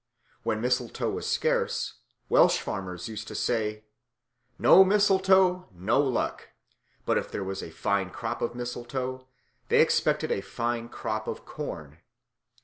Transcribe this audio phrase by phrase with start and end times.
[0.41, 3.83] When mistletoe was scarce, Welsh farmers used to say,
[4.57, 6.49] "No mistletoe, no luck";
[7.05, 9.27] but if there was a fine crop of mistletoe,
[9.69, 11.99] they expected a fine crop of corn.